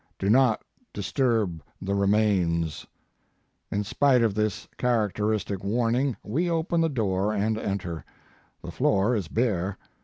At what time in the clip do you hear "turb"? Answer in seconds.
1.13-1.61